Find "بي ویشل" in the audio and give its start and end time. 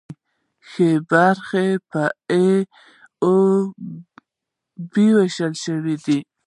4.91-5.53